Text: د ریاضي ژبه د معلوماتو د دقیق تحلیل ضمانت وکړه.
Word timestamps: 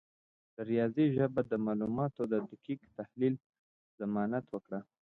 د 0.55 0.57
ریاضي 0.71 1.05
ژبه 1.15 1.41
د 1.51 1.53
معلوماتو 1.65 2.21
د 2.27 2.33
دقیق 2.49 2.79
تحلیل 2.97 3.35
ضمانت 3.99 4.45
وکړه. 4.49 4.79